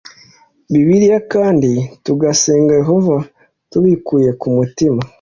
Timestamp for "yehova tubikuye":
2.81-4.29